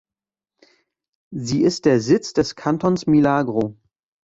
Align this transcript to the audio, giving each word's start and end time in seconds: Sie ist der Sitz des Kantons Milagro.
Sie 1.31 1.61
ist 1.61 1.85
der 1.85 2.01
Sitz 2.01 2.33
des 2.33 2.55
Kantons 2.55 3.05
Milagro. 3.05 3.77